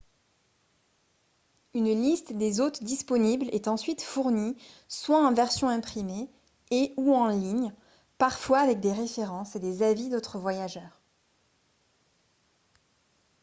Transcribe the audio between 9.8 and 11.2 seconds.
avis d'autres voyageurs